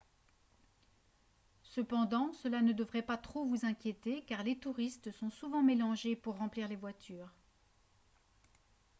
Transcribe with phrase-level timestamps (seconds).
[1.61, 6.37] cependant cela ne devrait pas trop vous inquiéter car les touristes sont souvent mélangés pour
[6.39, 7.31] remplir les voitures